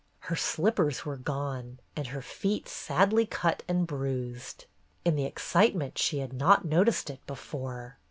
[0.21, 4.65] Her slippers were gone, and her feet sadly cut and bruised.
[5.05, 7.99] In the excitement she had not noticed it before.